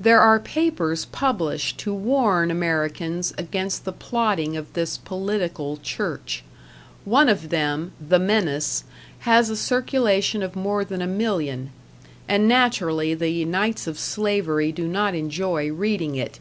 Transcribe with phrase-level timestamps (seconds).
[0.00, 6.42] There are papers published to warn Americans against the plotting of this political Church.
[7.04, 8.82] One of them, "The Menace,"
[9.20, 11.70] has a circulation of more than a million;
[12.26, 16.40] and naturally the Knights of Slavery do not enjoy reading it.